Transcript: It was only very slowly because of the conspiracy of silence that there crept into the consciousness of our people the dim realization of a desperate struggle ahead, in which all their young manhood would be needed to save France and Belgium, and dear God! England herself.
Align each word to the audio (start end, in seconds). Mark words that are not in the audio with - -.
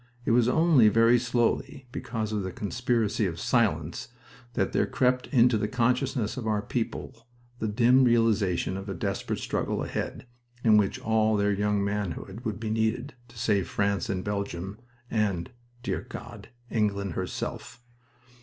It 0.25 0.31
was 0.31 0.49
only 0.49 0.89
very 0.89 1.19
slowly 1.19 1.87
because 1.91 2.31
of 2.31 2.41
the 2.41 2.51
conspiracy 2.51 3.27
of 3.27 3.39
silence 3.39 4.07
that 4.55 4.71
there 4.73 4.87
crept 4.87 5.27
into 5.27 5.59
the 5.59 5.67
consciousness 5.67 6.37
of 6.37 6.47
our 6.47 6.63
people 6.63 7.27
the 7.59 7.67
dim 7.67 8.03
realization 8.03 8.77
of 8.77 8.89
a 8.89 8.95
desperate 8.95 9.37
struggle 9.37 9.83
ahead, 9.83 10.25
in 10.63 10.75
which 10.77 10.99
all 11.01 11.37
their 11.37 11.53
young 11.53 11.83
manhood 11.83 12.39
would 12.45 12.59
be 12.59 12.71
needed 12.71 13.13
to 13.27 13.37
save 13.37 13.69
France 13.69 14.09
and 14.09 14.23
Belgium, 14.23 14.79
and 15.11 15.51
dear 15.83 16.01
God! 16.09 16.49
England 16.71 17.11
herself. 17.13 17.79